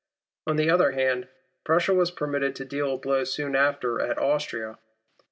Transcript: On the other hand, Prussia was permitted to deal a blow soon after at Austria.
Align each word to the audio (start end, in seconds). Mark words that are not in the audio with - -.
On 0.47 0.55
the 0.55 0.67
other 0.71 0.93
hand, 0.93 1.27
Prussia 1.63 1.93
was 1.93 2.09
permitted 2.09 2.55
to 2.55 2.65
deal 2.65 2.95
a 2.95 2.97
blow 2.97 3.23
soon 3.23 3.55
after 3.55 4.01
at 4.01 4.17
Austria. 4.17 4.79